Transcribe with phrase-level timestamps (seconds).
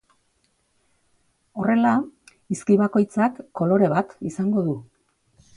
[1.59, 1.93] Horrela
[2.55, 4.79] hizki bakoitzak kolore bat izango du.